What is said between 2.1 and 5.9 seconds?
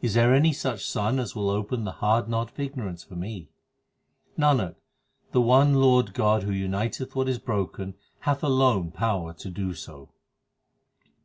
knot of ignorance for me? Nanak, the one